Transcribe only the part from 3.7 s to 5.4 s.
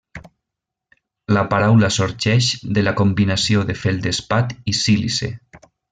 feldespat i sílice.